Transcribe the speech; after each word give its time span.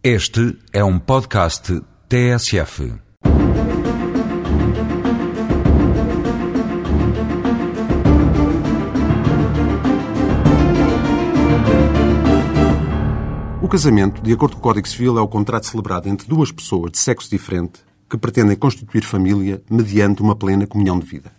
Este 0.00 0.56
é 0.72 0.84
um 0.84 0.96
podcast 0.96 1.82
TSF. 2.08 2.94
O 13.60 13.68
casamento, 13.68 14.22
de 14.22 14.32
acordo 14.32 14.52
com 14.52 14.60
o 14.60 14.62
Código 14.62 14.86
Civil, 14.86 15.18
é 15.18 15.20
o 15.20 15.26
contrato 15.26 15.66
celebrado 15.66 16.08
entre 16.08 16.28
duas 16.28 16.52
pessoas 16.52 16.92
de 16.92 16.98
sexo 16.98 17.28
diferente 17.28 17.80
que 18.08 18.16
pretendem 18.16 18.56
constituir 18.56 19.02
família 19.02 19.60
mediante 19.68 20.22
uma 20.22 20.36
plena 20.36 20.64
comunhão 20.64 21.00
de 21.00 21.06
vida. 21.06 21.32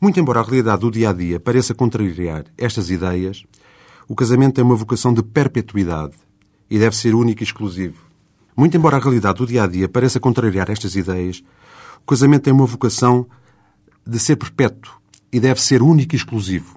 Muito 0.00 0.20
embora 0.20 0.38
a 0.38 0.44
realidade 0.44 0.82
do 0.82 0.92
dia 0.92 1.10
a 1.10 1.12
dia 1.12 1.40
pareça 1.40 1.74
contrariar 1.74 2.44
estas 2.56 2.88
ideias, 2.88 3.44
o 4.06 4.14
casamento 4.14 4.54
tem 4.54 4.64
uma 4.64 4.76
vocação 4.76 5.12
de 5.12 5.24
perpetuidade 5.24 6.23
e 6.74 6.78
deve 6.78 6.96
ser 6.96 7.14
único 7.14 7.40
e 7.40 7.44
exclusivo. 7.44 8.04
Muito 8.56 8.76
embora 8.76 8.96
a 8.96 9.00
realidade 9.00 9.38
do 9.38 9.46
dia 9.46 9.62
a 9.62 9.66
dia 9.68 9.88
pareça 9.88 10.18
contrariar 10.18 10.68
estas 10.68 10.96
ideias, 10.96 11.40
o 12.02 12.04
casamento 12.04 12.42
tem 12.42 12.52
uma 12.52 12.66
vocação 12.66 13.28
de 14.04 14.18
ser 14.18 14.34
perpétuo 14.34 14.92
e 15.32 15.38
deve 15.38 15.62
ser 15.62 15.82
único 15.82 16.16
e 16.16 16.18
exclusivo. 16.18 16.76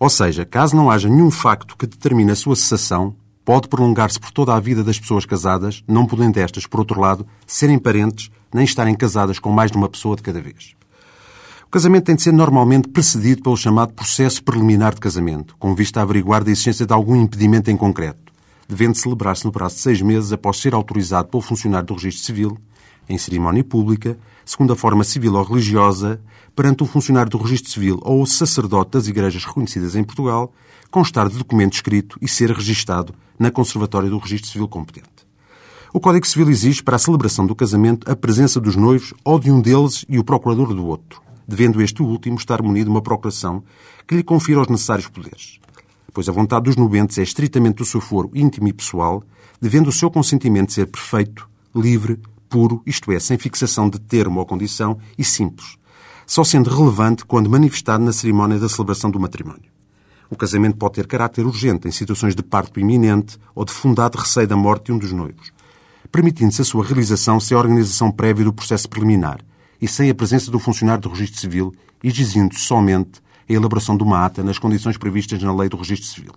Ou 0.00 0.10
seja, 0.10 0.44
caso 0.44 0.74
não 0.74 0.90
haja 0.90 1.08
nenhum 1.08 1.30
facto 1.30 1.76
que 1.76 1.86
determine 1.86 2.32
a 2.32 2.34
sua 2.34 2.56
cessação, 2.56 3.14
pode 3.44 3.68
prolongar-se 3.68 4.18
por 4.18 4.32
toda 4.32 4.52
a 4.52 4.58
vida 4.58 4.82
das 4.82 4.98
pessoas 4.98 5.24
casadas, 5.24 5.80
não 5.86 6.06
podendo 6.06 6.38
estas, 6.38 6.66
por 6.66 6.80
outro 6.80 7.00
lado, 7.00 7.24
serem 7.46 7.78
parentes 7.78 8.32
nem 8.52 8.64
estarem 8.64 8.96
casadas 8.96 9.38
com 9.38 9.52
mais 9.52 9.70
de 9.70 9.76
uma 9.76 9.88
pessoa 9.88 10.16
de 10.16 10.22
cada 10.22 10.40
vez. 10.40 10.74
O 11.64 11.70
casamento 11.70 12.06
tem 12.06 12.16
de 12.16 12.22
ser 12.22 12.32
normalmente 12.32 12.88
precedido 12.88 13.44
pelo 13.44 13.56
chamado 13.56 13.92
processo 13.92 14.42
preliminar 14.42 14.92
de 14.92 15.00
casamento, 15.00 15.54
com 15.56 15.72
vista 15.72 16.00
a 16.00 16.02
averiguar 16.02 16.42
da 16.42 16.50
existência 16.50 16.84
de 16.84 16.92
algum 16.92 17.14
impedimento 17.14 17.70
em 17.70 17.76
concreto, 17.76 18.25
devendo 18.68 18.96
celebrar-se 18.96 19.44
no 19.44 19.52
prazo 19.52 19.76
de 19.76 19.80
seis 19.82 20.02
meses 20.02 20.32
após 20.32 20.58
ser 20.58 20.74
autorizado 20.74 21.28
pelo 21.28 21.42
funcionário 21.42 21.86
do 21.86 21.94
registro 21.94 22.24
civil, 22.24 22.58
em 23.08 23.16
cerimónia 23.18 23.62
pública, 23.62 24.18
segundo 24.44 24.72
a 24.72 24.76
forma 24.76 25.04
civil 25.04 25.34
ou 25.34 25.44
religiosa, 25.44 26.20
perante 26.54 26.82
um 26.82 26.86
funcionário 26.86 27.30
do 27.30 27.38
registro 27.38 27.70
civil 27.70 28.00
ou 28.02 28.22
o 28.22 28.26
sacerdote 28.26 28.92
das 28.92 29.06
igrejas 29.06 29.44
reconhecidas 29.44 29.94
em 29.94 30.02
Portugal, 30.02 30.52
constar 30.90 31.28
de 31.28 31.38
documento 31.38 31.74
escrito 31.74 32.18
e 32.20 32.28
ser 32.28 32.50
registado 32.50 33.14
na 33.38 33.50
Conservatória 33.50 34.08
do 34.08 34.18
Registro 34.18 34.50
Civil 34.50 34.68
competente. 34.68 35.26
O 35.92 36.00
Código 36.00 36.26
Civil 36.26 36.50
exige 36.50 36.82
para 36.82 36.96
a 36.96 36.98
celebração 36.98 37.46
do 37.46 37.54
casamento 37.54 38.10
a 38.10 38.16
presença 38.16 38.60
dos 38.60 38.76
noivos 38.76 39.14
ou 39.24 39.38
de 39.38 39.50
um 39.50 39.60
deles 39.60 40.04
e 40.08 40.18
o 40.18 40.24
procurador 40.24 40.74
do 40.74 40.86
outro, 40.86 41.22
devendo 41.46 41.80
este 41.80 42.02
último 42.02 42.36
estar 42.36 42.62
munido 42.62 42.86
de 42.86 42.90
uma 42.90 43.02
procuração 43.02 43.62
que 44.06 44.14
lhe 44.14 44.22
confira 44.22 44.60
os 44.60 44.68
necessários 44.68 45.08
poderes. 45.08 45.58
Pois 46.16 46.30
a 46.30 46.32
vontade 46.32 46.64
dos 46.64 46.76
nubentes 46.76 47.18
é 47.18 47.22
estritamente 47.22 47.76
do 47.76 47.84
seu 47.84 48.00
foro 48.00 48.30
íntimo 48.34 48.66
e 48.68 48.72
pessoal, 48.72 49.22
devendo 49.60 49.88
o 49.88 49.92
seu 49.92 50.10
consentimento 50.10 50.72
ser 50.72 50.86
perfeito, 50.86 51.46
livre, 51.74 52.18
puro, 52.48 52.80
isto 52.86 53.12
é, 53.12 53.20
sem 53.20 53.36
fixação 53.36 53.90
de 53.90 54.00
termo 54.00 54.40
ou 54.40 54.46
condição, 54.46 54.96
e 55.18 55.22
simples, 55.22 55.76
só 56.26 56.42
sendo 56.42 56.70
relevante 56.70 57.22
quando 57.26 57.50
manifestado 57.50 58.02
na 58.02 58.14
cerimónia 58.14 58.58
da 58.58 58.66
celebração 58.66 59.10
do 59.10 59.20
matrimónio. 59.20 59.70
O 60.30 60.36
casamento 60.36 60.78
pode 60.78 60.94
ter 60.94 61.06
caráter 61.06 61.44
urgente 61.44 61.86
em 61.86 61.90
situações 61.90 62.34
de 62.34 62.42
parto 62.42 62.80
iminente 62.80 63.38
ou 63.54 63.66
de 63.66 63.72
fundado 63.72 64.16
receio 64.16 64.48
da 64.48 64.56
morte 64.56 64.86
de 64.86 64.92
um 64.92 64.98
dos 64.98 65.12
noivos, 65.12 65.52
permitindo-se 66.10 66.62
a 66.62 66.64
sua 66.64 66.82
realização 66.82 67.38
sem 67.38 67.54
a 67.54 67.60
organização 67.60 68.10
prévia 68.10 68.46
do 68.46 68.54
processo 68.54 68.88
preliminar 68.88 69.40
e 69.78 69.86
sem 69.86 70.08
a 70.08 70.14
presença 70.14 70.50
do 70.50 70.58
funcionário 70.58 71.02
do 71.02 71.10
registro 71.10 71.38
civil, 71.38 71.74
exigindo 72.02 72.54
somente 72.54 73.20
a 73.48 73.52
elaboração 73.52 73.96
de 73.96 74.02
uma 74.02 74.24
ata 74.24 74.42
nas 74.42 74.58
condições 74.58 74.96
previstas 74.96 75.42
na 75.42 75.54
lei 75.54 75.68
do 75.68 75.76
registro 75.76 76.08
civil. 76.08 76.32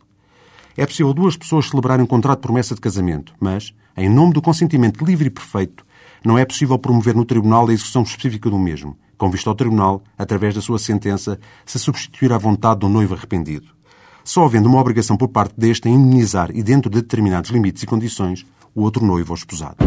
É 0.77 0.85
possível 0.85 1.13
duas 1.13 1.35
pessoas 1.35 1.67
celebrarem 1.67 2.03
um 2.03 2.07
contrato 2.07 2.39
de 2.39 2.43
promessa 2.43 2.75
de 2.75 2.81
casamento, 2.81 3.33
mas, 3.39 3.73
em 3.97 4.09
nome 4.09 4.33
do 4.33 4.41
consentimento 4.41 5.03
livre 5.03 5.27
e 5.27 5.29
perfeito, 5.29 5.85
não 6.23 6.37
é 6.37 6.45
possível 6.45 6.77
promover 6.77 7.15
no 7.15 7.25
Tribunal 7.25 7.67
a 7.67 7.73
execução 7.73 8.03
específica 8.03 8.49
do 8.49 8.57
mesmo, 8.57 8.97
com 9.17 9.29
vista 9.29 9.49
ao 9.49 9.55
Tribunal, 9.55 10.01
através 10.17 10.55
da 10.55 10.61
sua 10.61 10.79
sentença, 10.79 11.39
se 11.65 11.77
substituir 11.79 12.31
à 12.31 12.37
vontade 12.37 12.79
do 12.81 12.89
noivo 12.89 13.15
arrependido. 13.15 13.67
Só 14.23 14.45
havendo 14.45 14.69
uma 14.69 14.79
obrigação 14.79 15.17
por 15.17 15.29
parte 15.29 15.53
deste 15.57 15.89
em 15.89 15.93
indemnizar 15.93 16.51
e 16.53 16.61
dentro 16.61 16.89
de 16.89 17.01
determinados 17.01 17.49
limites 17.49 17.83
e 17.83 17.87
condições 17.87 18.45
o 18.75 18.83
outro 18.83 19.03
noivo 19.05 19.33
ou 19.33 19.35
esposado. 19.35 19.77